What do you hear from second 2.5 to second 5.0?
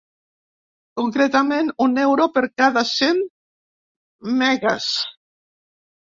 cada cent megues.